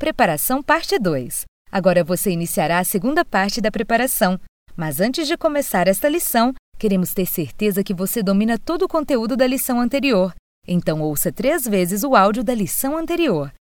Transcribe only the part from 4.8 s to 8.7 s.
antes de começar esta lição, queremos ter certeza que você domina